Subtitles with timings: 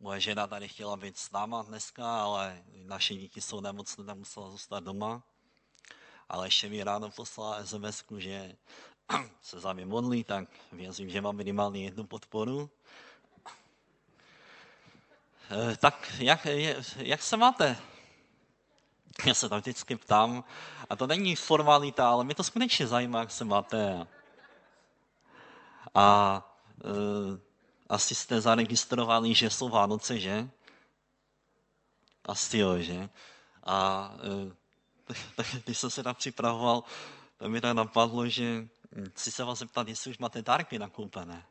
[0.00, 4.50] moje žena tady chtěla být s náma dneska, ale naše děti jsou nemocné, tak musela
[4.50, 5.22] zůstat doma.
[6.28, 8.56] Ale ještě mi ráno poslala sms že
[9.42, 12.70] se za mě modlí, tak věřím, že mám minimálně jednu podporu.
[15.50, 16.46] Eh, tak jak,
[16.96, 17.76] jak se máte?
[19.26, 20.44] Já se tam vždycky ptám,
[20.90, 24.06] a to není formalita, ale mě to skutečně zajímá, jak se máte.
[25.94, 26.36] A
[26.84, 27.49] uh,
[27.90, 30.48] asi jste zaregistrovali, že jsou Vánoce, že?
[32.24, 33.08] Asi jo, že?
[33.62, 34.10] A
[34.46, 34.52] uh,
[35.64, 36.84] když jsem se tam připravoval,
[37.36, 38.68] to mi tak napadlo, že
[39.12, 41.46] chci se vás zeptat, jestli už máte dárky nakoupené.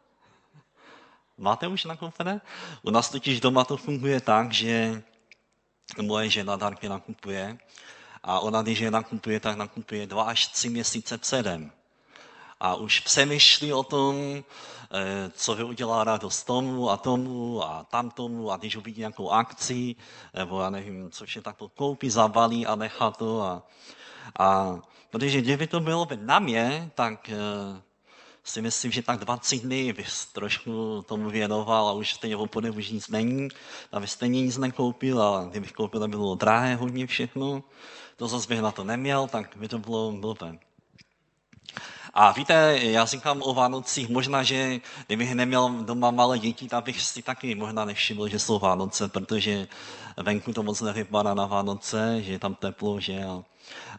[1.38, 2.42] Máte už nakoupené?
[2.82, 5.04] U nás totiž doma to funguje tak, že
[6.02, 7.58] moje žena dárky nakupuje
[8.24, 11.72] a ona, když je nakupuje, tak nakupuje dva až tři měsíce předem.
[12.60, 14.16] A už přemýšlí o tom,
[14.92, 19.96] eh, co by udělá radost tomu a tomu a tamtomu a když uvidí nějakou akci,
[20.34, 23.42] nebo já nevím, co vše tak koupí, zabalí a nechá to.
[23.42, 23.64] A,
[24.40, 27.82] a protože kdyby to bylo na mě, tak eh,
[28.44, 32.90] si myslím, že tak 20 dny bys trošku tomu věnoval a už stejně obchodem už
[32.90, 33.48] nic není,
[33.92, 37.64] a vy stejně nic nekoupil a kdybych koupil, bylo drahé hodně všechno.
[38.18, 40.69] To zase bych na to neměl, tak by to bylo blbé.
[42.14, 47.02] A víte, já říkám o Vánocích, možná, že kdybych neměl doma malé děti, tak bych
[47.02, 49.68] si taky možná nevšiml, že jsou Vánoce, protože
[50.18, 53.44] venku to moc nevypadá na Vánoce, že je tam teplo, že a,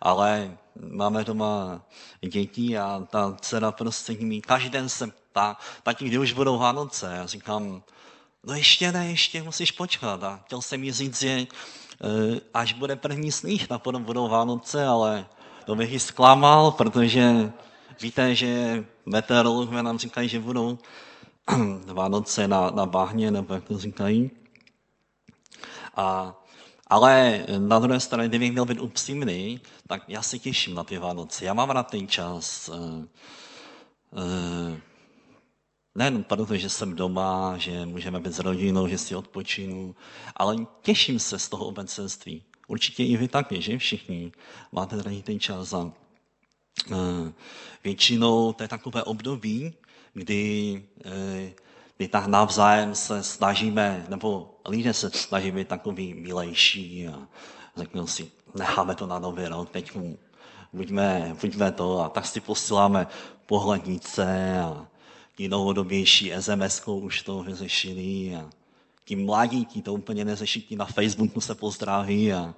[0.01, 0.57] ale
[0.91, 1.83] máme doma
[2.21, 7.13] děti a ta dcera prostě mi každý den se ptá, tati, kdy už budou Vánoce?
[7.17, 7.83] Já říkám,
[8.45, 10.25] no ještě ne, ještě musíš počkat.
[10.25, 11.47] A chtěl jsem jí říct, že e,
[12.55, 15.27] až bude první sníh, tak potom budou Vánoce, ale
[15.67, 17.53] to bych ji zklamal, protože
[18.01, 20.79] víte, že meteorologové nám říkají, že budou
[21.87, 24.31] Vánoce na, na bahně, nebo jak to říkají.
[25.97, 26.37] A
[26.87, 31.45] ale na druhé straně, kdybych měl být upřímný, tak já se těším na ty Vánoce.
[31.45, 32.69] Já mám rád ten čas.
[32.69, 33.07] Uh, uh,
[35.95, 39.95] nejen proto, že jsem doma, že můžeme být s rodinou, že si odpočinu,
[40.37, 42.43] ale těším se z toho obecenství.
[42.69, 44.33] Určitě i vy taky, že všichni
[44.73, 45.73] máte tady ten čas.
[45.73, 45.93] A,
[47.85, 49.75] většinou to je takové období,
[50.15, 50.83] kdy
[51.99, 57.29] my tak navzájem se snažíme, nebo lidé se snaží být takový milejší a
[57.77, 59.93] řeknou si, necháme to na nový rok, teď
[60.73, 63.07] buďme, buďme to a tak si posíláme
[63.47, 64.87] pohlednice a
[65.37, 68.51] ti novodobější sms už to vyřešili a
[69.05, 72.55] ti mladí ti to úplně neřeší, ti na Facebooku se pozdraví a,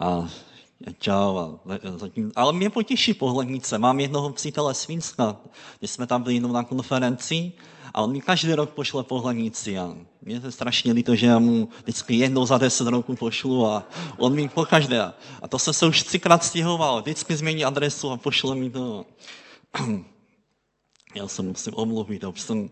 [0.00, 0.28] a
[0.98, 1.58] čau.
[2.36, 3.78] Ale mě potěší pohlednice.
[3.78, 5.36] Mám jednoho přítele z Finska,
[5.78, 7.52] když jsme tam byli jenom na konferenci
[7.94, 11.68] a on mi každý rok pošle pohlednici a mě je strašně líto, že já mu
[11.82, 13.84] vždycky jednou za deset roků pošlu a
[14.18, 15.12] on mi po každé.
[15.42, 17.02] A to jsem se už třikrát stěhoval.
[17.02, 19.04] Vždycky změní adresu a pošle mi to.
[21.14, 22.24] Já se musím omluvit.
[22.24, 22.70] Už jsem,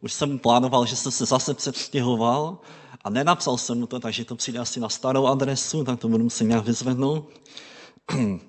[0.00, 2.58] už jsem plánoval, že jsem se zase předstěhoval
[3.06, 6.24] a nenapsal jsem mu to, takže to přijde asi na starou adresu, tak to budu
[6.24, 7.28] muset nějak vyzvednout.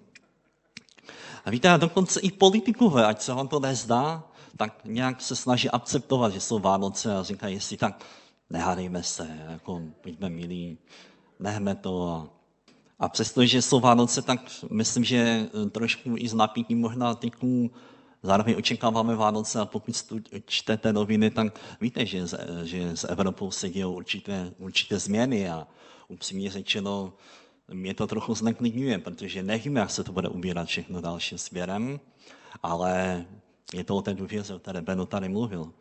[1.46, 4.24] A víte, dokonce i politikové, ať se vám to nezdá,
[4.58, 8.06] tak nějak se snaží akceptovat, že jsou Vánoce a říkají, jestli tak
[8.50, 10.78] nehádejme se, jako buďme milí,
[11.40, 12.10] nehme to.
[12.10, 12.28] A,
[13.00, 14.40] a přestože jsou Vánoce, tak
[14.72, 17.72] myslím, že trošku i z napětí možná tyku
[18.28, 19.96] zároveň očekáváme Vánoce a pokud
[20.46, 22.26] čtete noviny, tak víte, že,
[22.64, 25.68] že s Evropou se dějí určité, určité změny a
[26.08, 27.14] upřímně řečeno,
[27.72, 32.00] mě to trochu zneklidňuje, protože nevíme, jak se to bude ubírat všechno dalším směrem,
[32.64, 33.26] ale
[33.74, 35.72] je to o té důvěře, o které Beno tady mluvil,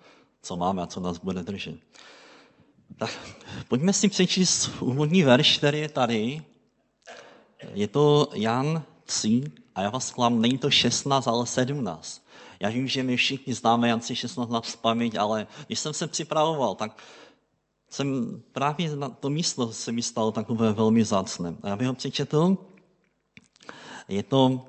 [0.43, 1.77] co máme a co nás bude držet.
[2.99, 3.11] Tak
[3.69, 6.43] pojďme si přečíst úvodní verš, který je tady.
[7.75, 12.26] Je to Jan 3 a já vás klam, není to 16, ale 17.
[12.61, 16.07] Já vím, že my všichni známe Jan 3, 16 na paměť, ale když jsem se
[16.07, 17.03] připravoval, tak
[17.91, 21.57] jsem právě na to místo se mi stalo takové velmi zácné.
[21.63, 22.57] A já bych ho přečetl.
[24.09, 24.67] Je to,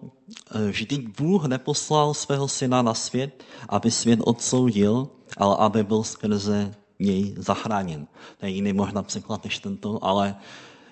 [0.56, 6.76] eh, vždyť Bůh neposlal svého syna na svět, aby svět odsoudil, ale aby byl skrze
[7.00, 8.08] něj zachráněn.
[8.38, 10.36] To je jiný možná překlad než tento, ale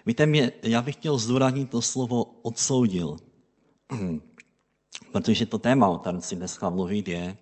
[0.05, 3.17] víte, mě, já bych chtěl zdůraznit to slovo odsoudil.
[5.11, 7.37] Protože to téma, o kterém si dneska mluvit, je,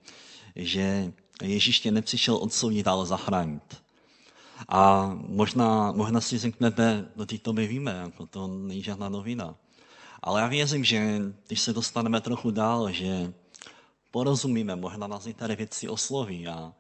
[0.56, 3.84] že Ježíš tě nepřišel odsoudit, ale zachránit.
[4.70, 9.56] A možná, možná si řeknete, no ty to my víme, jako to není žádná novina.
[10.22, 13.34] Ale já věřím, že když se dostaneme trochu dál, že
[14.12, 16.74] porozumíme, možná nás některé věci osloví a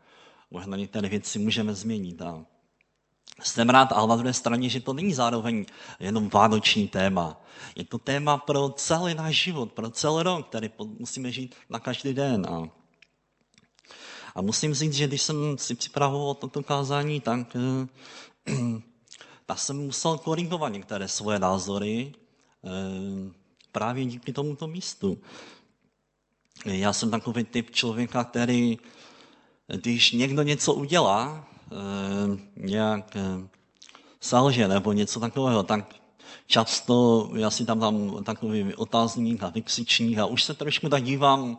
[0.51, 2.21] možná některé věci můžeme změnit.
[2.21, 2.45] A
[3.41, 5.65] jsem rád, ale na druhé straně, že to není zároveň
[5.99, 7.41] jenom vánoční téma.
[7.75, 10.69] Je to téma pro celý náš život, pro celý rok, který
[10.99, 12.45] musíme žít na každý den.
[12.49, 12.69] A,
[14.35, 18.53] a musím říct, že když jsem si připravoval toto kázání, tak, eh,
[19.45, 22.13] tak jsem musel korigovat některé svoje názory
[22.65, 23.33] eh,
[23.71, 25.17] právě díky tomuto místu.
[26.65, 28.77] Já jsem takový typ člověka, který,
[29.67, 31.47] když někdo něco udělá,
[32.55, 33.47] nějak eh,
[34.19, 35.95] selže nebo něco takového, tak
[36.47, 41.57] často já si tam dám takový otázník a vykřičník a už se trošku tak dívám,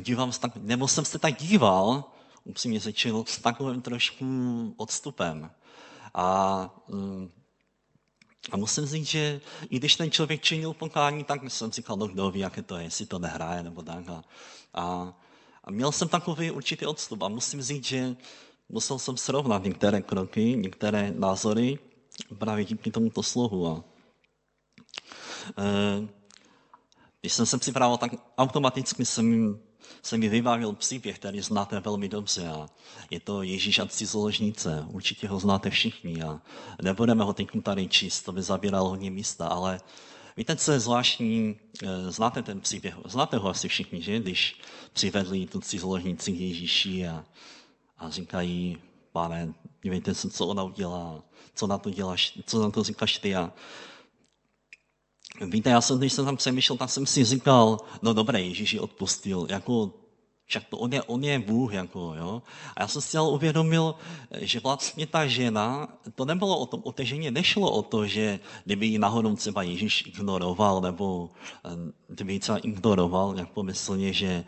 [0.00, 2.04] dívám tak, nebo jsem se tak díval,
[2.44, 4.24] upřímně řečeno, s takovým trošku
[4.76, 5.50] odstupem.
[6.14, 7.28] A, eh,
[8.52, 12.30] a musím říct, že i když ten člověk činil pokání, tak jsem říkal, no kdo
[12.30, 14.08] ví, jaké to je, jestli to nehraje nebo tak.
[14.08, 14.24] A,
[14.74, 15.14] a,
[15.64, 18.16] a měl jsem takový určitý odstup a musím říct, že
[18.70, 21.78] musel jsem srovnat některé kroky, některé názory
[22.38, 23.66] právě díky tomuto slohu.
[23.66, 23.84] A,
[25.58, 26.08] e,
[27.20, 29.58] když jsem se připravil, tak automaticky jsem,
[30.02, 32.48] se mi vybavil příběh, který znáte velmi dobře.
[32.48, 32.66] A
[33.10, 34.86] je to Ježíš a cizoložnice.
[34.90, 36.22] Určitě ho znáte všichni.
[36.22, 36.40] A
[36.82, 39.80] nebudeme ho teď tady číst, to by zabíralo hodně místa, ale
[40.36, 41.56] Víte, co je zvláštní?
[41.82, 44.18] E, znáte ten příběh, znáte ho asi všichni, že?
[44.18, 44.60] Když
[44.92, 47.24] přivedli tu cizoložnici Ježíši a
[48.00, 48.78] a říkají,
[49.12, 51.22] pane, dívejte se, co ona udělá,
[51.54, 53.52] co na to děláš, co na to říkáš ty a
[55.46, 59.46] Víte, já jsem, když jsem tam přemýšlel, tak jsem si říkal, no dobré, Ježíš odpustil,
[59.50, 59.92] jako
[60.50, 62.42] však to on je, on je Bůh, jako, jo.
[62.76, 63.94] A já jsem si ale uvědomil,
[64.40, 68.40] že vlastně ta žena, to nebylo o tom, o té ženě nešlo o to, že
[68.64, 71.30] kdyby ji náhodou třeba Ježíš ignoroval, nebo
[71.64, 74.44] eh, kdyby ji třeba ignoroval, jak pomyslně, že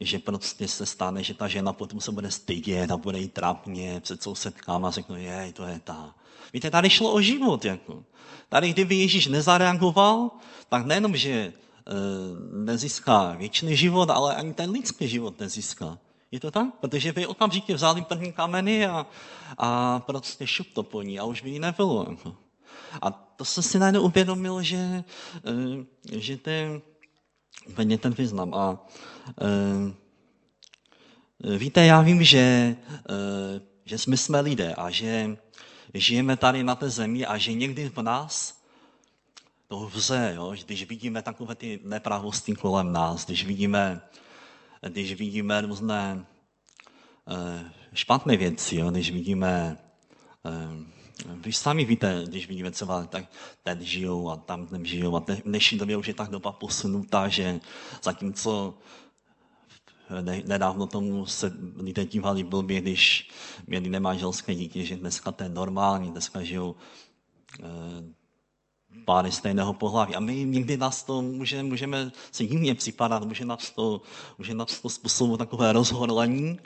[0.00, 4.00] že prostě se stane, že ta žena potom se bude stydět a bude jí trápně
[4.00, 6.14] před sousedkama a řekne, jej, to je ta.
[6.52, 7.64] Víte, tady šlo o život.
[7.64, 8.04] Jako.
[8.48, 10.30] Tady, kdyby Ježíš nezareagoval,
[10.68, 11.52] tak nejenom, že e,
[12.52, 15.98] nezíská věčný život, ale ani ten lidský život nezíská.
[16.30, 16.66] Je to tak?
[16.80, 19.06] Protože by okamžitě vzali první kameny a,
[19.58, 22.06] a prostě šup to po ní a už by jí nebylo.
[22.10, 22.36] Jako.
[23.02, 25.04] A to jsem si najednou uvědomil, že, e,
[26.18, 26.82] že ten,
[27.68, 28.54] úplně ten význam.
[28.54, 28.86] A
[31.56, 32.76] víte, já vím, že, e,
[33.84, 35.36] že jsme jsme lidé a že
[35.94, 38.62] žijeme tady na té zemi a že někdy v nás
[39.68, 40.54] to vze, jo?
[40.64, 44.00] když vidíme takové ty nepravosti kolem nás, když vidíme,
[44.88, 46.26] když vidíme různé
[47.28, 48.90] e, špatné věci, jo?
[48.90, 49.78] když vidíme
[51.26, 53.24] vy sami víte, když vidíme třeba, tak
[53.62, 57.60] ten žijou a tam žijou a dnešní době už je tak doba posunutá, že
[58.02, 58.74] zatímco
[60.44, 63.30] nedávno tomu se lidé dívali blbě, když
[63.66, 66.74] měli nemanželské dítě, že dneska to je normální, dneska žijou
[67.60, 67.66] e,
[69.04, 70.14] páry stejného pohlaví.
[70.14, 74.00] A my někdy nás to může, můžeme se divně připadat, může nás to,
[74.38, 76.58] může nás to způsobovat takové rozhorlení,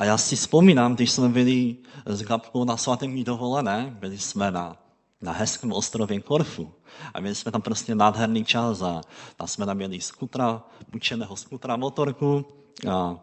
[0.00, 1.76] a já si vzpomínám, když jsme byli
[2.06, 4.76] s Gabkou na svatém dovolené, byli jsme na,
[5.22, 6.72] na hezkém ostrově Korfu.
[7.14, 9.00] A měli jsme tam prostě nádherný čas a
[9.36, 12.46] tam jsme tam měli skutra, půjčeného skutra, motorku
[12.88, 13.20] a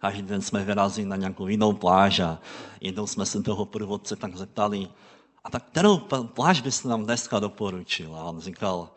[0.00, 2.38] každý den jsme vyrazili na nějakou jinou pláž a
[2.80, 4.88] jednou jsme se toho průvodce tak zeptali,
[5.44, 5.98] a tak kterou
[6.34, 8.16] pláž byste nám dneska doporučil?
[8.16, 8.90] A on říkal,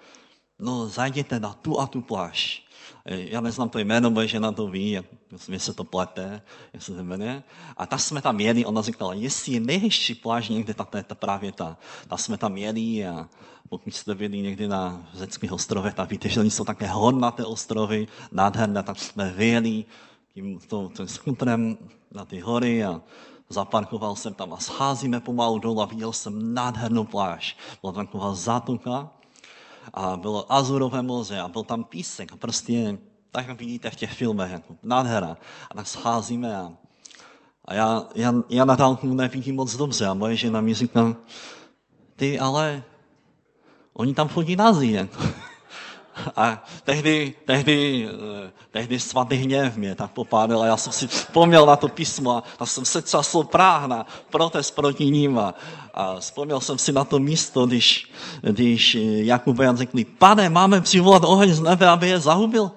[0.59, 2.64] no zajděte na tu a tu pláž.
[3.05, 4.99] Já neznám to jméno, moje žena to ví,
[5.47, 6.41] mě se to plete,
[6.73, 7.43] jak se jmenuje.
[7.77, 11.15] A ta jsme tam jeli, ona říkala, jestli je nejhezčí pláž někde, to je ta
[11.15, 11.77] právě ta.
[12.07, 13.29] Ta jsme tam jeli a
[13.69, 18.07] pokud jste byli někdy na řeckých ostrovech, tak víte, že oni jsou také hornaté ostrovy,
[18.31, 19.85] nádherné, tak jsme vyjeli
[20.33, 21.77] tím, to, tím skutrem
[22.11, 23.01] na ty hory a
[23.49, 27.57] zaparkoval jsem tam a scházíme pomalu dolů a viděl jsem nádhernou pláž.
[27.81, 29.11] Byla taková zátoka
[29.93, 32.97] a bylo Azurové moře a byl tam písek a prostě
[33.31, 35.37] tak jak vidíte v těch filmech, jako nádhera.
[35.71, 36.73] A tak scházíme a,
[37.65, 41.15] a já, já, já na dálku nevidím moc dobře a moje žena mi říká,
[42.15, 42.83] ty ale
[43.93, 45.23] oni tam chodí na zí, jako.
[46.35, 51.65] A tehdy, tehdy, eh, tehdy svatý hněv mě tak popádal a já jsem si vzpomněl
[51.65, 55.53] na to písmo a jsem se časl práh na protest proti ním a,
[55.93, 61.23] a vzpomněl jsem si na to místo, když, když Jakub Jan řekli, pane, máme přivolat
[61.23, 62.71] oheň z nebe, aby je zahubil.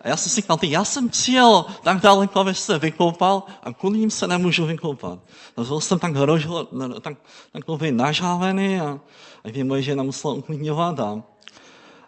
[0.00, 3.98] A já jsem si říkal, já jsem přijel tak daleko, aby se vykoupal a kvůli
[3.98, 5.18] ním se nemůžu vykoupat.
[5.56, 6.68] A byl jsem tak, rožho,
[7.00, 7.16] tak
[7.52, 9.00] takový nažávený a,
[9.44, 11.22] a moje žena musela uklidňovat a,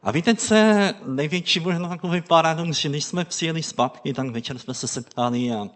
[0.02, 4.58] a víte, co je největší možná takový paradox, že když jsme přijeli zpátky, tak večer
[4.58, 5.68] jsme se setkali a,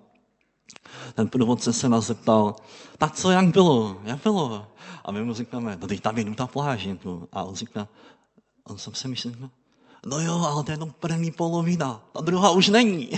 [1.15, 2.57] ten průvodce se nás zeptal,
[2.99, 4.67] tak co, jak bylo, jak bylo?
[5.05, 6.89] A my mu říkáme, no teď tam je ta pláž.
[7.33, 7.89] A on říká,
[8.65, 9.51] on jsem si myslel, no,
[10.07, 13.11] no jo, ale to je jenom první polovina, ta druhá už není.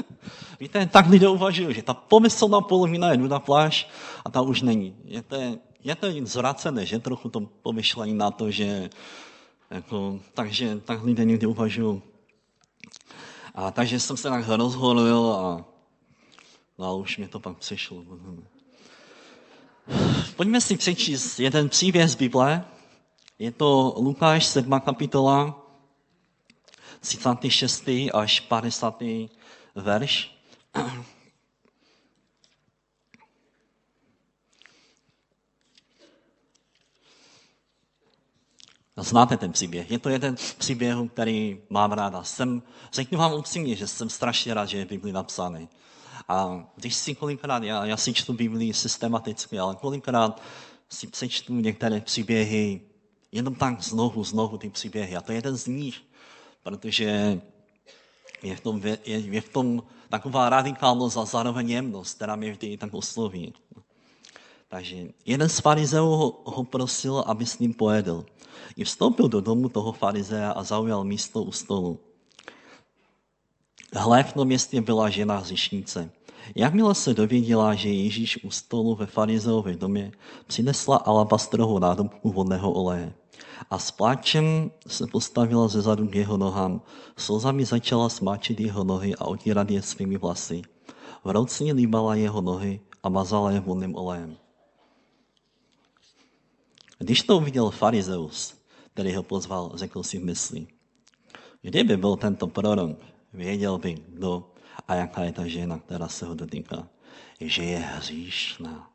[0.60, 3.88] Víte, tak lidé uvažují, že ta pomyslná polovina je na pláž
[4.24, 4.96] a ta už není.
[5.04, 5.36] Je to,
[5.84, 8.90] je to zvracené, že trochu to pomyšlení na to, že
[9.74, 12.02] jako, takže tak lidé někdy uvažují.
[13.54, 15.64] A takže jsem se tak rozholil a,
[16.78, 18.04] no a už mi to pak přišlo.
[20.36, 22.64] Pojďme si přečíst jeden příběh z Bible.
[23.38, 24.80] Je to Lukáš 7.
[24.80, 25.66] kapitola,
[27.00, 27.88] 36.
[28.12, 29.02] až 50.
[29.74, 30.38] verš.
[38.96, 39.90] Znáte ten příběh.
[39.90, 42.22] Je to jeden z příběhů, který mám ráda.
[42.22, 45.68] Jsem, řeknu vám upřímně, že jsem strašně rád, že je Bibli napsaný.
[46.28, 50.42] A když si kolikrát, já, já si čtu Biblii systematicky, ale kolikrát
[50.88, 52.80] si přečtu některé příběhy,
[53.32, 55.16] jenom tak znovu, znovu ty příběhy.
[55.16, 56.02] A to je jeden z nich,
[56.62, 57.40] protože
[58.42, 62.76] je v tom, je, je v tom taková radikálnost a zároveň jemnost, která mě vždy
[62.76, 63.54] tak osloví.
[64.68, 64.96] Takže
[65.26, 68.26] jeden z farizeů ho, ho prosil, aby s ním pojedl.
[68.76, 71.98] I vstoupil do domu toho farizea a zaujal místo u stolu.
[73.92, 76.10] Hle, v tom městě byla žena hřišnice.
[76.54, 80.12] Jakmile se dověděla, že Ježíš u stolu ve farizeově domě,
[80.46, 83.12] přinesla alabastrovou nádobku vodného oleje.
[83.70, 86.82] A s pláčem se postavila ze zadu k jeho nohám.
[87.16, 90.62] Slzami začala smáčit jeho nohy a otírat je svými vlasy.
[91.24, 94.36] V ruce líbala jeho nohy a mazala je vodným olejem.
[97.04, 98.54] Když to uviděl farizeus,
[98.92, 100.66] který ho pozval, řekl si v mysli,
[101.62, 102.98] kdyby byl tento prorok,
[103.32, 104.52] věděl by, kdo
[104.88, 106.88] a jaká je ta žena, která se ho dotýká,
[107.40, 108.90] že je hříšná.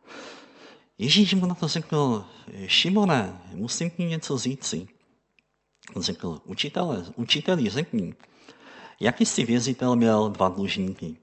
[0.97, 2.25] Ježíš mu na to řekl,
[2.65, 4.87] Šimone, musím ti něco říci.
[5.95, 8.13] On řekl, učitele, učiteli, řekni,
[8.99, 11.17] jaký si vězitel měl dva dlužníky.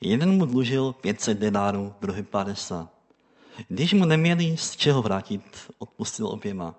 [0.00, 2.99] Jeden mu dlužil 500 denárů, druhý 50.
[3.68, 5.42] Když mu neměli z čeho vrátit,
[5.78, 6.74] odpustil oběma.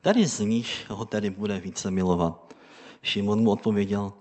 [0.00, 2.54] Tady z nich ho tedy bude více milovat.
[3.02, 4.12] Šimon mu odpověděl,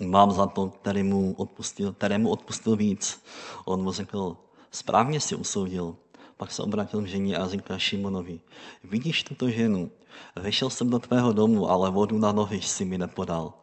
[0.00, 3.24] mám za to, kterému odpustil, kterému odpustil víc.
[3.64, 4.36] On mu řekl,
[4.70, 5.96] správně si usoudil.
[6.36, 8.40] Pak se obratil k ženě a říká Šimonovi,
[8.84, 9.90] vidíš tuto ženu?
[10.36, 13.54] Vešel jsem do tvého domu, ale vodu na nohy si mi nepodal.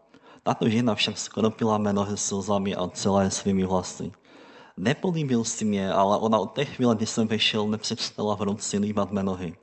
[0.44, 4.12] Tato žena však skropila mé nohy slzami a celé svými vlasy.
[4.80, 9.12] Nepolíbil si mě, ale ona od té chvíle, kdy jsem vešel, nepřestala v ruce líbat
[9.12, 9.56] mé nohy.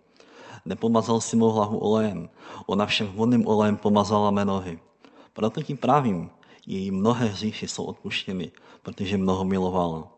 [0.64, 2.28] Nepomazal si mou hlavu olejem,
[2.66, 4.78] ona však vodným olejem pomazala mé nohy.
[5.32, 6.30] Proto ti právím,
[6.66, 10.08] její mnohé hříchy jsou odpuštěny, protože mnoho milovala.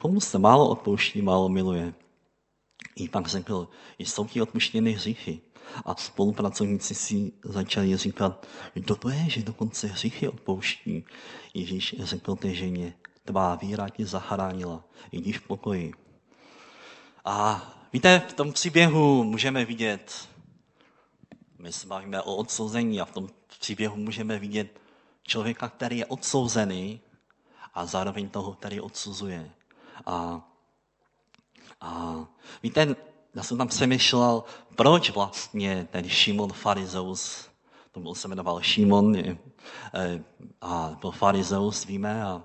[0.00, 1.94] Komu se málo odpouští, málo miluje.
[2.96, 5.40] I pak řekl, jsou ti odpuštěny hříchy.
[5.84, 11.04] A spolupracovníci si začali říkat, kdo to je, že dokonce hříchy odpouští.
[11.54, 12.94] Ježíš řekl té ženě,
[13.26, 15.92] tvá víra tě zachránila, jdi v pokoji.
[17.24, 20.28] A víte, v tom příběhu můžeme vidět,
[21.58, 23.28] my se bavíme o odsouzení a v tom
[23.60, 24.80] příběhu můžeme vidět
[25.22, 27.00] člověka, který je odsouzený
[27.74, 29.50] a zároveň toho, který odsuzuje.
[30.06, 30.40] A,
[31.80, 32.16] a
[32.62, 32.96] víte,
[33.34, 34.44] já jsem tam přemýšlel,
[34.76, 37.48] proč vlastně ten Šimon Farizeus,
[37.92, 39.16] to byl se jmenoval Šimon,
[40.60, 42.42] a byl Farizeus, víme, a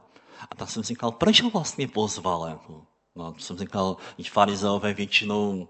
[0.49, 2.47] a tak jsem říkal, proč ho vlastně pozval?
[2.49, 2.81] Jako?
[3.15, 5.67] No, jsem říkal, že farizeové většinou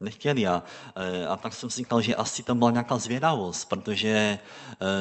[0.00, 0.46] nechtěli.
[0.46, 0.62] A,
[0.94, 4.38] e, a tak jsem si říkal, že asi tam byla nějaká zvědavost, protože e,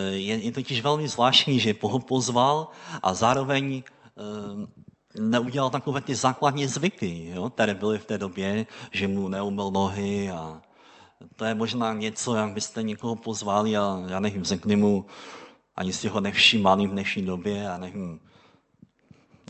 [0.09, 2.67] je, je totiž velmi zvláštní, že ho pozval
[3.03, 9.07] a zároveň e, neudělal takové ty základní zvyky, jo, které byly v té době, že
[9.07, 10.61] mu neumyl nohy a
[11.35, 15.05] to je možná něco, jak byste někoho pozvali a já nevím, řekli mu,
[15.75, 18.19] ani si ho nevšímali v dnešní době, já nevím,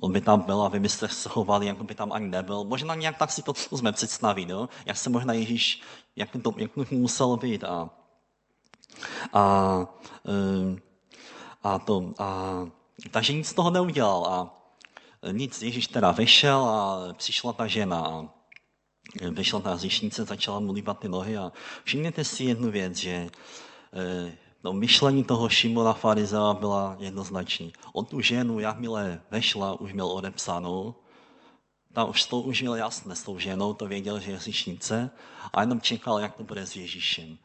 [0.02, 2.64] on by tam byl a vy byste se chovali, jako by tam ani nebyl.
[2.64, 4.70] Možná nějak tak si to jsme představit, jo?
[4.86, 5.82] jak se možná Ježíš,
[6.16, 7.64] jak to, jak to muselo být.
[7.64, 7.90] A,
[9.34, 9.44] a,
[10.28, 10.80] eh,
[11.64, 12.54] a, to, a,
[13.12, 14.26] takže nic z toho neudělal.
[14.26, 14.58] A
[15.32, 18.26] nic, Ježíš teda vyšel a přišla ta žena a
[19.32, 21.52] vyšla ta zjišnice, začala mu líbat ty nohy a
[21.84, 23.30] všimněte si jednu věc, že
[23.94, 27.74] eh, No, myšlení toho Šimona Farizea byla jednoznační.
[27.94, 30.96] On tu ženu, jakmile vešla, už měl odepsanou,
[31.94, 35.10] tam už to už měl jasné s tou ženou, to věděl, že je hřišnice
[35.54, 37.38] a jenom čekal, jak to bude s Ježíšem.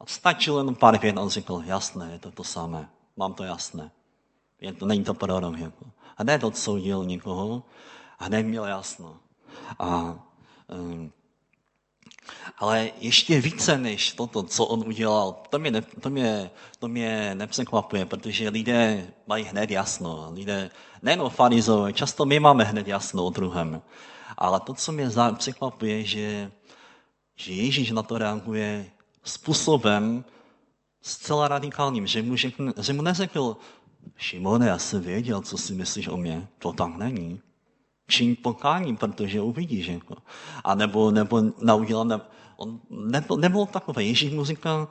[0.00, 3.90] A stačilo jenom pár vět, on řekl, jasné, je to to samé, mám to jasné.
[4.60, 5.58] Je to, není to prorok.
[5.58, 5.86] Jako.
[6.16, 7.62] Hned odsoudil někoho
[8.18, 9.16] a hned měl jasno.
[9.78, 10.18] A,
[10.68, 11.12] um,
[12.58, 18.06] ale ještě více než toto, co on udělal, to mě, to mě, to mě nepřekvapuje,
[18.06, 20.30] protože lidé mají hned jasno.
[20.32, 20.70] Lidé,
[21.02, 23.82] nejen farizové, často my máme hned jasno o druhém.
[24.38, 26.50] Ale to, co mě překvapuje, že,
[27.36, 28.86] že Ježíš na to reaguje
[29.24, 30.24] způsobem
[31.02, 33.56] zcela radikálním, že mu, řekne, že mu neřekl,
[34.16, 36.48] Šimone, já jsem věděl, co si myslíš o mě.
[36.58, 37.40] To tam není.
[38.08, 39.86] Čiň pokání, protože uvidíš.
[39.86, 40.16] Jako.
[40.64, 42.20] A nebo, nebo naudělal, ne,
[42.56, 44.04] on nebyl, nebyl takové.
[44.04, 44.88] Ježíš mu říkal,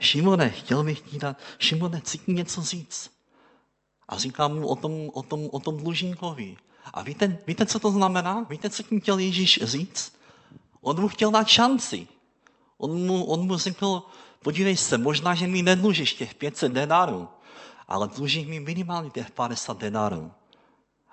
[0.00, 3.10] Šimone, chtěl bych ti dát, Šimone, cítí něco říct.
[4.08, 6.56] A říká mu o tom, o tom, o tom dlužníkovi.
[6.94, 8.46] A víte, víte, co to znamená?
[8.50, 10.12] Víte, co tím chtěl Ježíš říct?
[10.80, 12.08] On mu chtěl dát šanci.
[12.78, 14.02] On mu, on mu řekl,
[14.42, 17.28] podívej se, možná, že mi nedlužíš těch 500 denárů,
[17.88, 20.32] ale dlužíš mi minimálně těch 50 denárů.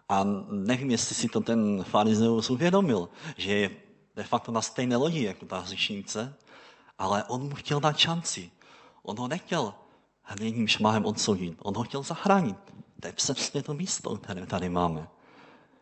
[0.10, 3.70] A nevím, jestli si to ten farizeus uvědomil, že je
[4.16, 6.36] de facto na stejné lodi jako ta hřišnice,
[6.98, 8.52] ale on mu chtěl dát šanci.
[9.04, 9.74] On ho nechtěl
[10.22, 11.58] hnedním šmahem odsoudit.
[11.64, 12.58] On ho chtěl zachránit.
[13.00, 15.08] To je přesně to místo, které tady máme.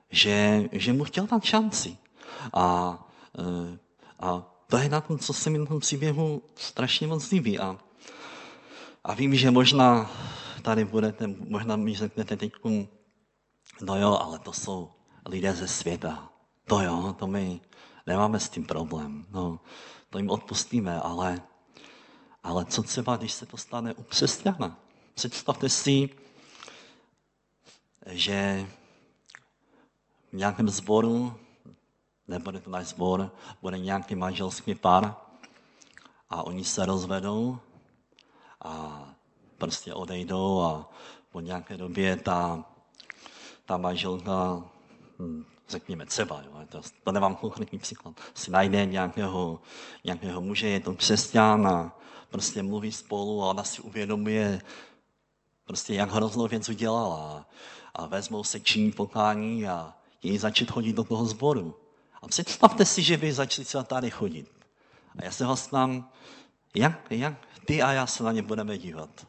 [0.09, 1.97] Že, že mu chtěl dát šanci.
[2.53, 2.97] A,
[3.39, 3.77] e,
[4.19, 7.59] a to je na tom, co se mi na tom příběhu strašně moc líbí.
[7.59, 7.77] A,
[9.03, 10.11] a vím, že možná
[10.61, 12.53] tady budete, možná mi řeknete teď,
[13.83, 14.91] no jo, ale to jsou
[15.25, 16.29] lidé ze světa.
[16.65, 17.61] To jo, to my
[18.07, 19.25] nemáme s tím problém.
[19.31, 19.59] No,
[20.09, 21.41] to jim odpustíme, ale,
[22.43, 24.79] ale co třeba, když se to stane u křesťana?
[25.13, 26.09] Představte si,
[28.05, 28.67] že
[30.29, 31.39] v nějakém sboru,
[32.27, 35.15] nebude to náš sbor, bude nějaký manželský pár
[36.29, 37.59] a oni se rozvedou
[38.61, 39.03] a
[39.57, 40.89] prostě odejdou a
[41.31, 42.65] po nějaké době ta,
[43.65, 44.63] ta manželka,
[45.19, 49.61] hm, řekněme třeba, jo, to, to nemám konkrétní příklad, si najde nějakého,
[50.03, 51.97] nějakého muže, je to křesťan a
[52.29, 54.61] prostě mluví spolu a ona si uvědomuje,
[55.65, 57.45] prostě jak hroznou věc udělala
[57.93, 61.75] a vezmou se činí pokání a jej začít chodit do toho sboru.
[62.21, 64.51] A představte si, že by začali třeba tady chodit.
[65.19, 66.09] A já se vás tam,
[66.75, 67.33] jak, jak
[67.65, 69.27] ty a já se na ně budeme dívat.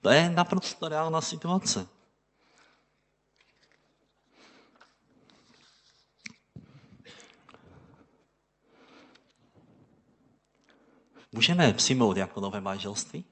[0.00, 1.88] To je naprosto reálná situace.
[11.32, 13.24] Můžeme přijmout jako nové manželství?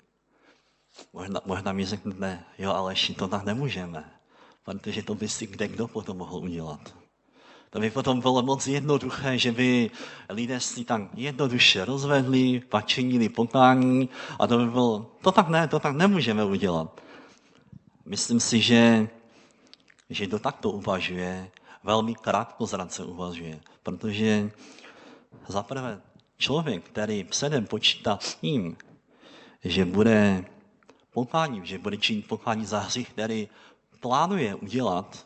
[1.13, 4.21] Možná, možná mi řeknete, jo, ale to tak nemůžeme,
[4.63, 7.06] protože to by si kde kdo potom mohl udělat.
[7.77, 9.91] To by potom bylo moc jednoduché, že by
[10.29, 14.09] lidé si tam jednoduše rozvedli, pak činili pokání
[14.39, 17.01] a to by bylo, to tak ne, to tak nemůžeme udělat.
[18.05, 19.09] Myslím si, že,
[20.11, 21.51] že to takto uvažuje,
[21.85, 24.51] velmi krátkozrace uvažuje, protože
[25.49, 26.01] zaprvé
[26.39, 28.77] člověk, který předem počítá s tím,
[29.65, 30.45] že bude
[31.13, 33.49] pokání, že bude činit pokání za hřích, který
[34.01, 35.26] plánuje udělat,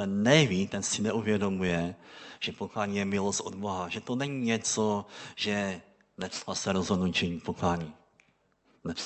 [0.00, 1.94] ten neví, ten si neuvědomuje,
[2.40, 5.80] že pokání je milost od Boha, že to není něco, že
[6.18, 7.92] dneska se rozhodnu činit pokání.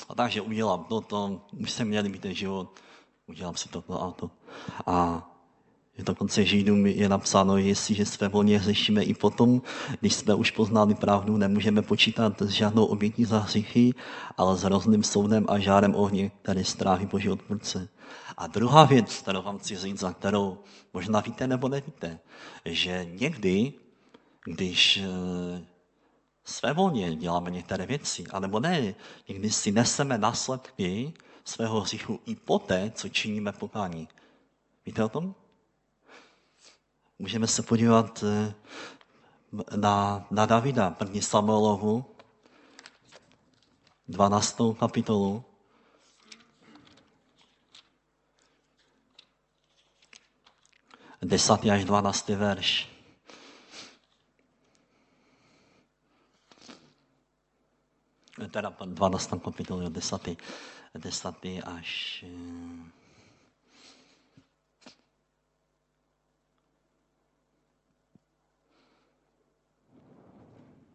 [0.08, 2.80] A takže udělám toto, už jsem měl být ten život,
[3.26, 4.30] udělám si toto a to.
[4.86, 5.30] A
[6.02, 9.62] dokonce Židům je napsáno, jestliže své volně řešíme i potom,
[10.00, 13.94] když jsme už poznali pravdu, nemůžeme počítat s žádnou obětí za hřichy,
[14.36, 17.88] ale s hrozným soudem a žárem ohně, který stráví Boží odpůrce.
[18.36, 20.58] A druhá věc, kterou vám chci říct, za kterou
[20.94, 22.18] možná víte nebo nevíte,
[22.64, 23.72] že někdy,
[24.44, 25.64] když eh,
[26.44, 28.94] své volně děláme některé věci, anebo ne,
[29.28, 31.12] někdy si neseme následky
[31.44, 34.08] svého hříchu i poté, co činíme pokání.
[34.86, 35.34] Víte o tom?
[37.18, 38.54] Můžeme se podívat eh,
[39.76, 42.04] na, na Davida, první Samuelovu,
[44.08, 44.56] 12.
[44.78, 45.44] kapitolu.
[51.22, 51.64] 10.
[51.72, 52.28] až 12.
[52.28, 52.88] verš.
[58.50, 59.30] Teda 12.
[59.44, 60.28] kapitol, 10.
[60.94, 61.34] 10.
[61.64, 62.24] až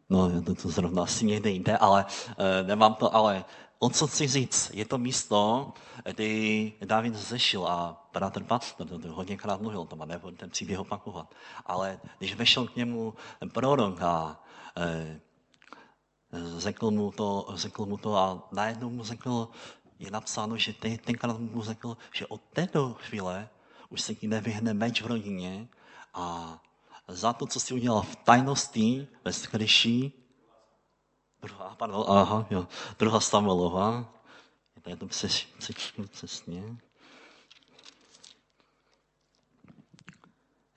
[0.10, 3.46] No, to, to zrovna asi někde jde, ale uh, nemám to, ale
[3.80, 5.74] o co chci říct, je to místo,
[6.06, 11.36] kdy David zešil a bratr pastor, to, to hodněkrát mluvil to nebudu ten příběh opakovat,
[11.66, 13.14] ale když vešel k němu
[13.54, 14.44] prorok a
[14.78, 15.18] uh,
[16.58, 19.50] řekl mu to, řekl mu to a najednou mu řekl,
[20.00, 23.50] je napsáno, že ten, tenkrát mu řekl, že od této chvíle
[23.90, 25.68] už se ti nevyhne meč v rodině
[26.14, 26.58] a
[27.10, 30.12] za to, co jsi udělal v tajnosti, ve skryši,
[31.42, 32.68] druhá, pardon, aha, jo,
[33.00, 34.14] druhá Samuelova,
[34.88, 35.08] je to
[35.58, 36.64] přečtu přesně.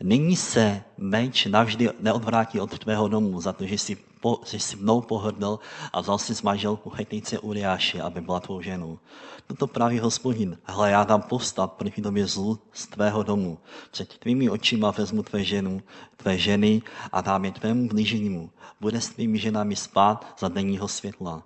[0.02, 5.00] Nyní se meč navždy neodvrátí od tvého domu za to, že jsi, po, jsi mnou
[5.00, 5.58] pohrdl
[5.92, 8.98] a vzal si z manželku Hetejce Uriáše, aby byla tvou ženou.
[9.46, 10.58] Toto praví hospodin.
[10.64, 13.58] Hle, já dám povstat proti tobě zlu z tvého domu.
[13.90, 15.82] Před tvými očima vezmu tvé ženu,
[16.16, 16.82] tvé ženy
[17.12, 18.50] a dám je tvému blíženímu.
[18.80, 21.42] Bude s tvými ženami spát za denního světla.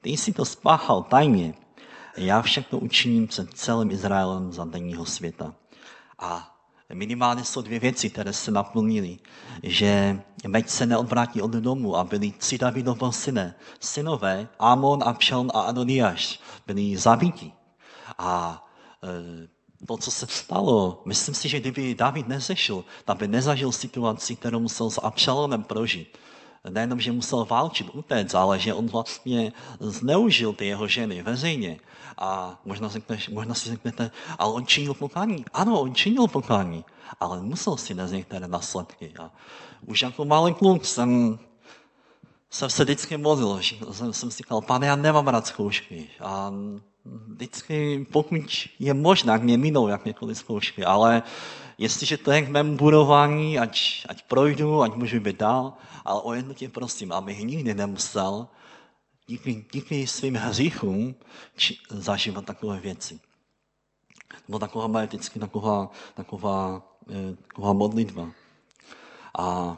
[0.00, 1.54] Ty jsi to spáchal tajně,
[2.16, 5.54] já však to učiním před celým Izraelem za denního světa.
[6.18, 6.57] A
[6.94, 9.18] minimálně jsou dvě věci, které se naplnily.
[9.62, 13.54] Že meď se neodvrátí od domu a byli tři Davidovo syne.
[13.80, 17.52] Synové Amon, Abšalom a Adoniáš byli zabiti.
[18.18, 18.64] A
[19.04, 24.36] e, to, co se stalo, myslím si, že kdyby David nezešel, tak by nezažil situaci,
[24.36, 26.18] kterou musel s Abšalomem prožít
[26.70, 31.80] nejenom, že musel válčit, utéct, ale že on vlastně zneužil ty jeho ženy veřejně.
[32.18, 35.44] A možná, řekneš, možná si řeknete, ale on činil pokání.
[35.52, 36.84] Ano, on činil pokání,
[37.20, 39.12] ale musel si nést některé následky.
[39.18, 39.30] A
[39.86, 41.38] už jako malý kluk jsem,
[42.50, 46.08] jsem se vždycky modlil, že jsem, jsem si říkal, pane, já nemám rád zkoušky.
[46.20, 46.52] A
[47.26, 51.22] vždycky, pokud je možné, mě minou jakékoliv zkoušky, ale
[51.78, 55.72] jestliže to je k mému budování, ať, ať projdu, ať můžu být dál,
[56.04, 58.48] ale o jedno tě prosím, abych nikdy nemusel
[59.26, 61.14] díky, díky svým hříchům
[61.56, 63.20] či, zažívat takové věci.
[64.48, 68.30] Nebo taková moje vždycky taková, taková, eh, taková modlitba.
[69.38, 69.76] A,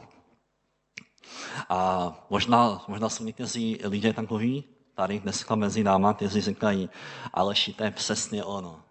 [1.69, 4.63] a možná, možná jsou někteří lidé takový,
[4.95, 6.89] tady dneska mezi náma, kteří říkají,
[7.33, 8.83] ale to je přesně ono.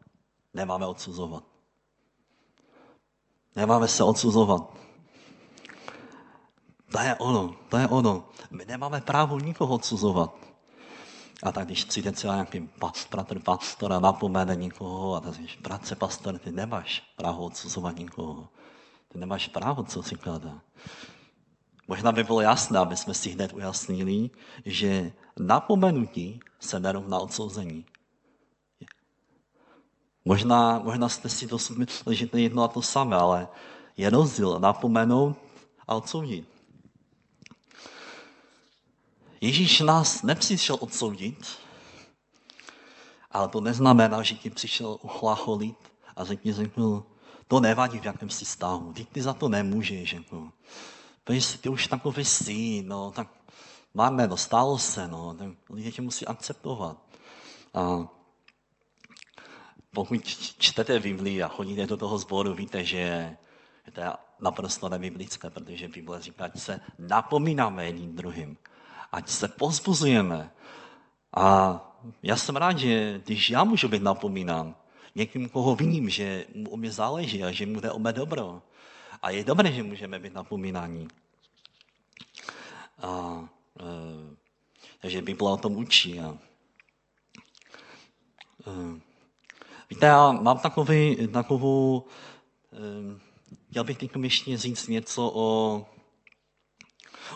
[0.54, 1.44] Nemáme odsuzovat.
[3.56, 4.76] Nemáme se odsuzovat.
[6.92, 8.28] To je ono, to je ono.
[8.50, 10.34] My nemáme právo nikoho odsuzovat.
[11.42, 12.68] A tak když přijde třeba nějaký
[13.10, 18.48] bratr pastora, napomene někoho a tak říkáš, bratře pastor, ty nemáš právo odsuzovat nikoho.
[19.08, 20.60] Ty nemáš právo, co si kládá.
[21.88, 24.30] Možná by bylo jasné, aby jsme si hned ujasnili,
[24.64, 25.12] že
[25.46, 27.84] napomenutí se nerovná odsouzení.
[30.24, 33.48] Možná, možná jste si mysleli, že to je jedno a to samé, ale
[33.96, 35.36] je rozdíl napomenout
[35.88, 36.48] a odsoudit.
[39.40, 41.46] Ježíš nás nepřišel odsoudit,
[43.30, 45.76] ale to neznamená, že ti přišel uchlacholit
[46.16, 47.04] a že ti řekl,
[47.48, 50.12] to nevadí v jakém si stavu, ty, ty za to nemůžeš.
[50.12, 50.52] Jako.
[51.24, 53.28] Protože ty už takový jsi, no, tak
[53.94, 55.36] máme, no, stalo se, no,
[55.70, 56.96] lidé tě musí akceptovat.
[57.74, 58.08] A
[59.90, 60.24] pokud
[60.58, 63.36] čtete Biblii a chodíte do toho sboru, víte, že
[63.92, 68.56] to je naprosto nebiblické, protože Bible říká, že se napomínáme jedním druhým
[69.12, 70.50] ať se pozbuzujeme.
[71.36, 71.74] A
[72.22, 74.74] já jsem rád, že když já můžu být napomínán,
[75.14, 78.62] někým, koho viním, že mu o mě záleží a že mu jde o mé dobro.
[79.22, 81.08] A je dobré, že můžeme být napomínáni.
[83.02, 83.48] A,
[85.00, 86.20] takže Bible o tom učí.
[86.20, 86.38] A,
[88.66, 89.00] e,
[89.90, 92.04] víte, já mám takový, takovou,
[93.70, 95.86] chtěl bych teď ještě říct něco o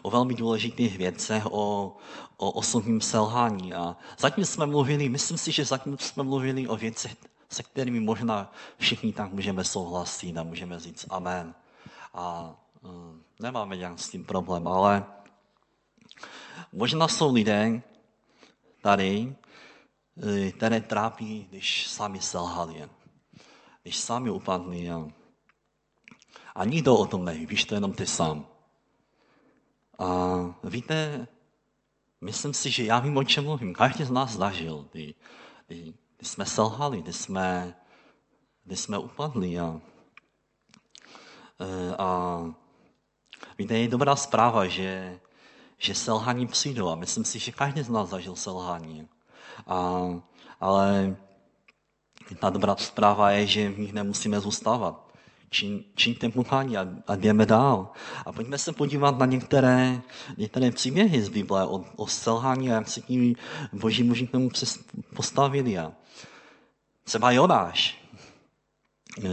[0.03, 1.97] o velmi důležitých věcech, o,
[2.37, 3.75] o osobním selhání.
[3.75, 7.17] A zatím jsme mluvili, myslím si, že zatím jsme mluvili o věcech,
[7.51, 11.55] se kterými možná všichni tak můžeme souhlasit a můžeme říct amen.
[12.15, 12.55] A
[13.41, 15.05] nemáme nějak s tím problém, ale
[16.73, 17.83] možná jsou lidé
[18.83, 19.37] tady,
[20.23, 22.89] eh, které trápí, když sami selhali,
[23.83, 24.91] když sami upadli.
[26.55, 28.47] A, nikdo o tom neví, víš to jenom ty sám.
[29.99, 30.07] A
[30.65, 31.27] víte,
[32.21, 33.75] myslím si, že já vím, o čem mluvím.
[33.75, 35.15] Každý z nás zažil, kdy,
[35.67, 37.75] kdy, kdy jsme selhali, kdy jsme,
[38.65, 39.59] kdy jsme upadli.
[39.59, 39.81] A,
[41.61, 42.09] e, a
[43.59, 45.21] víte, je dobrá zpráva, že,
[45.85, 46.89] že selhání přijdou.
[46.89, 49.09] A myslím si, že každý z nás zažil selhání.
[49.67, 50.05] A,
[50.61, 51.17] ale
[52.41, 55.05] ta dobrá zpráva je, že v nich nemusíme zůstávat
[55.51, 57.93] čin, čiňte pokání a, a jdeme dál.
[58.27, 60.01] A pojďme se podívat na některé,
[60.37, 63.35] některé příběhy z Bible o, o selhání a jak se tím
[63.73, 64.51] boží muži k tomu
[65.17, 65.79] postavili.
[65.79, 65.93] A
[67.05, 67.99] třeba Jonáš.
[69.25, 69.29] E,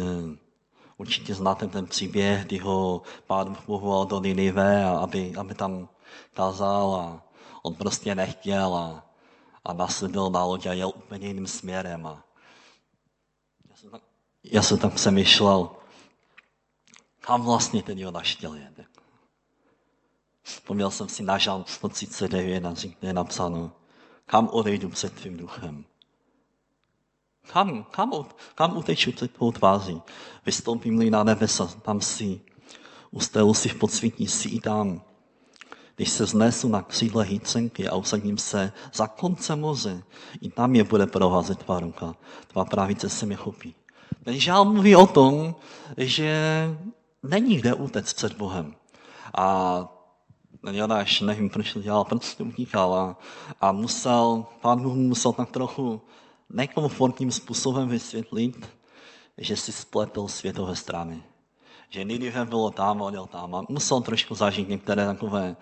[0.97, 5.89] určitě znáte ten příběh, kdy ho pán povolal do Ninive, aby, aby tam
[6.33, 7.23] kázal a
[7.63, 9.09] on prostě nechtěl a,
[9.65, 12.07] a nasedl na loď a jel úplně jiným směrem.
[12.07, 12.23] A
[13.69, 14.01] já jsem tak,
[14.43, 15.69] já jsem tak přemýšlel,
[17.19, 18.81] kam vlastně ten Jonáš chtěl jet.
[20.43, 23.71] Vzpomněl jsem si na žalm 139 a je napsáno,
[24.25, 25.85] kam odejdu před tvým duchem.
[27.53, 30.01] Kam, kam, kam uteču před tvou tváří?
[30.45, 32.41] Vystoupím-li na nebesa, tam si,
[33.11, 35.01] ustélu si v podsvětí, si i tam.
[35.95, 40.03] Když se znesu na křídle hýcenky a usadím se za konce moře,
[40.41, 42.15] i tam je bude provázet tvá ruka.
[42.47, 43.75] Tvá pravice se mě chopí.
[44.23, 45.55] Ten žál mluví o tom,
[45.97, 46.41] že
[47.23, 48.75] není kde utéct před Bohem.
[49.33, 49.87] A
[50.71, 53.17] Jonáš, nevím, proč to dělal, prostě utíkal a,
[53.61, 56.01] a musel, pán Bůh musel tak trochu
[56.49, 58.69] nekomfortním způsobem vysvětlit,
[59.37, 61.23] že si spletl světové strany.
[61.91, 65.55] Že Ninive bylo tam odjel tam a musel trošku zažít některé takové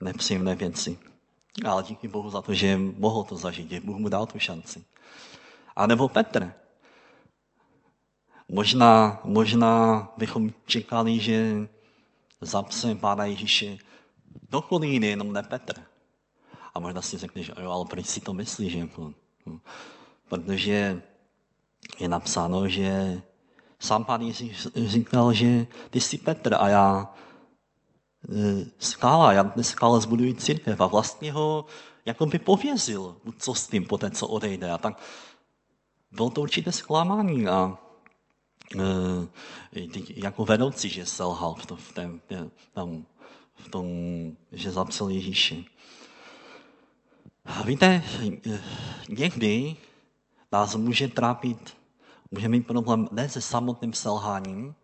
[0.00, 0.98] nepříjemné věci.
[1.64, 4.84] Ale díky Bohu za to, že mohl to zažít, že Bůh mu dal tu šanci.
[5.76, 6.54] A nebo Petr.
[8.48, 11.68] Možná, možná bychom čekali, že
[12.40, 13.78] zapse Pána Ježíše
[14.48, 15.82] kdokoliv jiný, jenom ne Petr.
[16.74, 18.72] A možná si řekneš, jo, ale proč si to myslíš?
[18.72, 19.12] Jako?
[19.46, 19.58] Hm.
[20.28, 21.02] Protože
[21.98, 23.20] je napsáno, že
[23.80, 27.14] sám pán Ježíš říkal, že ty jsi Petr a já
[28.28, 31.64] e, skála, já dnes skála zbuduji církev a vlastně ho
[32.04, 34.70] jako by povězil co s tím po té, co odejde.
[34.70, 35.00] A tak
[36.10, 37.78] bylo to určité zklamání a
[38.76, 42.20] e, jako vedoucí, že selhal v, to, v, tém,
[42.72, 43.06] tam,
[43.54, 43.86] v tom,
[44.52, 45.64] že zapsal Ježíši.
[47.64, 48.02] Víte,
[49.08, 49.76] někdy
[50.52, 51.77] nás může trápit,
[52.30, 54.74] může mít problém ne se samotným selháním,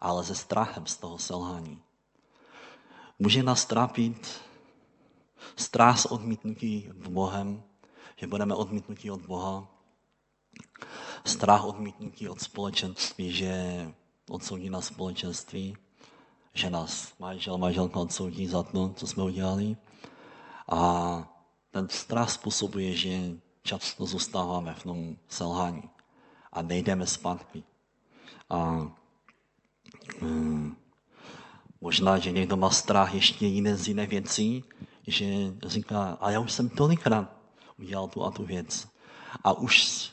[0.00, 1.82] ale se strachem z toho selhání.
[3.18, 4.40] Může nás trápit
[5.56, 7.62] strach z odmítnutí Bohem,
[8.16, 9.68] že budeme odmítnutí od Boha,
[11.24, 13.94] strach odmítnutí od společenství, že
[14.30, 15.76] odsoudí na společenství,
[16.54, 19.76] že nás manžel, manželka odsoudí za to, co jsme udělali.
[20.68, 21.32] A
[21.70, 23.30] ten strach způsobuje, že
[23.62, 25.93] často zůstáváme v tom selhání
[26.54, 27.62] a nejdeme zpátky.
[28.50, 28.86] A
[30.22, 30.76] um,
[31.80, 34.64] možná, že někdo má strach ještě jiné z jiné věcí,
[35.06, 35.26] že
[35.66, 37.36] říká, a já už jsem tolikrát
[37.78, 38.88] udělal tu a tu věc.
[39.44, 40.10] A už,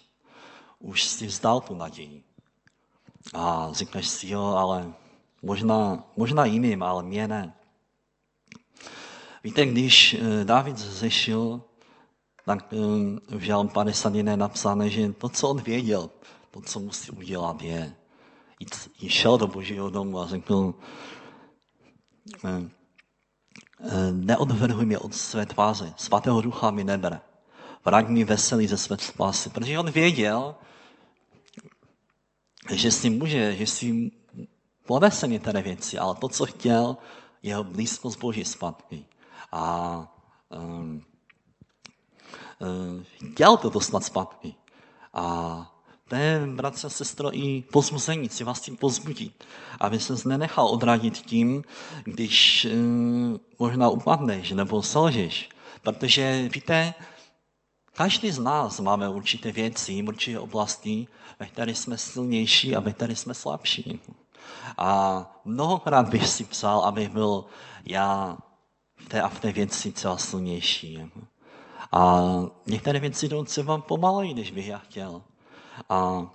[0.79, 2.23] už si vzdal tu naději.
[3.33, 4.93] A říkáš si, jo, ale
[5.41, 7.53] možná, možná jiným, ale mě ne.
[9.43, 11.61] Víte, když eh, David zešil,
[12.45, 12.71] tak
[13.29, 16.09] v Žalm 51 je napsané, že to, co on věděl,
[16.51, 17.95] to, co musí udělat, je
[18.59, 18.75] jít,
[19.07, 20.73] šel do božího domu a řekl,
[22.45, 22.69] eh,
[24.11, 27.21] neodvrhuj mě od své tváře, svatého ducha mi nebere.
[27.85, 29.49] Vrať mi veselý ze své spásy.
[29.49, 30.55] Protože on věděl,
[32.73, 34.11] že si může, že si
[34.85, 36.97] ponese některé věci, ale to, co chtěl,
[37.43, 39.05] jeho blízkost Boží zpátky
[39.51, 40.05] a
[40.49, 41.03] um,
[43.31, 44.55] chtěl to dostat zpátky.
[45.13, 45.67] A
[46.07, 49.43] to je, bratře sestro, i pozbuzení, si vás tím pozbudit,
[49.79, 51.63] aby se nenechal odradit tím,
[52.03, 55.49] když um, možná upadneš nebo selžeš.
[55.81, 56.93] Protože, víte,
[57.93, 61.07] každý z nás máme určité věci, určité oblasti,
[61.39, 63.99] ve kterých jsme silnější a ve kterých jsme slabší.
[64.77, 67.45] A mnohokrát bych si psal, abych byl
[67.85, 68.37] já
[68.95, 70.99] v té a v té věci třeba silnější.
[71.91, 72.21] A
[72.67, 75.21] některé věci jdou třeba pomaleji, než bych já chtěl.
[75.89, 76.31] A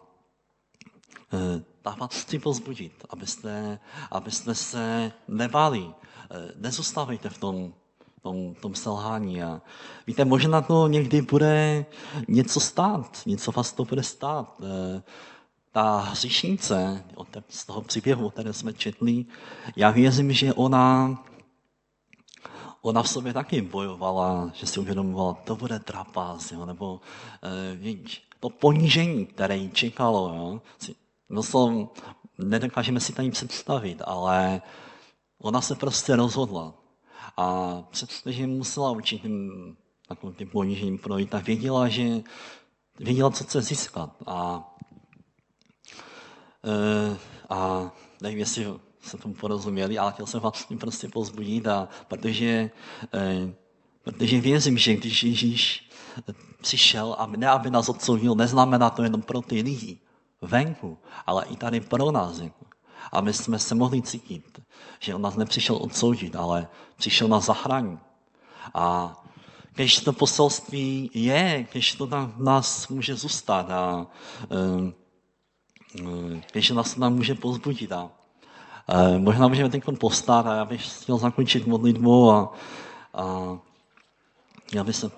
[1.32, 3.78] e, tak vás chci pozbudit, abyste,
[4.10, 5.80] abyste se nebáli.
[5.80, 5.92] E,
[6.56, 7.72] nezůstávejte v tom,
[8.22, 9.42] tom, tom selhání.
[9.42, 9.62] A
[10.06, 11.86] víte, možná to někdy bude
[12.28, 14.60] něco stát, něco vás to bude stát.
[14.60, 15.02] E,
[15.72, 17.04] ta hřišnice
[17.48, 19.24] z toho příběhu, které jsme četli,
[19.76, 21.18] já věřím, že ona
[22.86, 27.00] ona v sobě taky bojovala, že si uvědomovala, to bude trapas, jo, nebo
[27.82, 27.96] e,
[28.40, 30.34] to ponížení, které jí čekalo.
[30.34, 30.60] Jo.
[31.28, 31.88] No, to
[32.38, 34.62] nedokážeme si ani představit, ale
[35.38, 36.74] ona se prostě rozhodla.
[37.36, 39.50] A přestože musela určitým
[40.08, 42.22] takovým tím ponížením projít, tak věděla, že
[42.98, 44.10] věděla, co chce získat.
[44.26, 44.70] A,
[46.64, 47.16] e,
[47.50, 47.90] a
[48.22, 48.66] nevím, jestli
[49.06, 52.70] se tomu porozuměli, ale chtěl jsem vás tím prostě pozbudit, a protože,
[53.14, 53.54] eh,
[54.02, 55.90] protože věřím, že když Ježíš
[56.62, 59.98] přišel a ne, aby nás odsoudil, neznamená to jenom pro ty lidi
[60.42, 62.40] venku, ale i tady pro nás.
[63.12, 64.60] A my jsme se mohli cítit,
[65.00, 68.00] že on nás nepřišel odsoudit, ale přišel nás zachránit.
[68.74, 69.16] A
[69.74, 74.06] když to poselství je, když to na nás může zůstat a
[76.52, 77.92] když nás nám může pozbudit.
[77.92, 78.10] A,
[79.18, 82.52] možná můžeme teď postat a já bych chtěl zakončit modlitbu a,
[83.14, 83.58] a
[84.74, 85.10] já bych se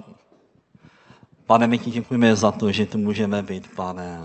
[1.48, 4.20] Pane, my ti děkujeme za to, že tu můžeme být, pane.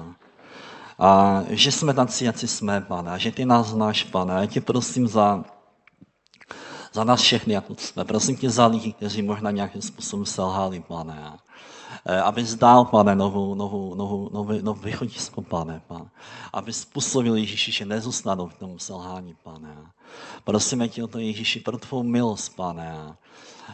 [1.00, 3.12] A že jsme tací, jak jsme, pane.
[3.12, 4.36] A že ty nás znáš, pane.
[4.36, 5.44] A já tě prosím za,
[6.94, 8.06] za nás všechny, jak jsme.
[8.06, 11.38] Prosím tě za lidi, kteří možná nějakým způsobem selhali, pane.
[12.06, 16.06] E, aby zdál, pane, novou, novou, novou, novou, novou východisko, pane, pane.
[16.54, 19.78] Aby způsobil Ježíši, že nezůstanou v tom selhání, pane.
[20.44, 23.16] Prosíme tě o to, Ježíši, pro tvou milost, pane.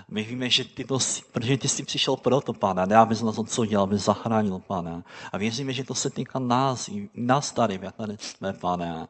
[0.07, 0.97] My víme, že ty to,
[1.31, 5.03] protože ty jsi přišel proto, pane, ne abys nás odsoudil, aby zachránil, pane.
[5.31, 9.07] A věříme, že to se týká nás, i nás tady, jak tady jsme, pane.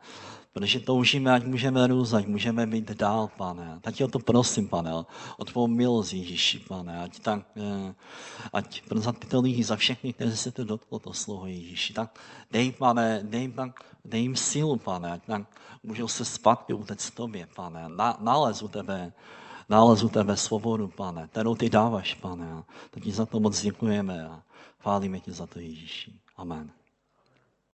[0.53, 3.79] Protože toužíme, ať můžeme růst, ať můžeme být dál, pane.
[3.81, 4.93] Tak tě o to prosím, pane,
[5.37, 7.03] o tvou milost, Ježíši, pane.
[7.03, 7.93] Ať, tak, eh,
[8.53, 11.93] ať za tyto lidi, za všechny, kteří se to dotklo, to slovo Ježíši.
[11.93, 12.19] Tak
[12.51, 15.43] dej, pane, dej, tak, dej jim sílu, pane, ať tak
[15.83, 17.89] můžou se zpátky utéct tobě, pane.
[17.89, 19.13] Na, nalez u tebe
[19.69, 22.63] nalezu tebe svobodu, pane, kterou ty dáváš, pane.
[22.89, 24.43] Tak ti za to moc děkujeme a
[24.79, 26.13] chválíme tě za to, Ježíši.
[26.37, 26.78] Amen.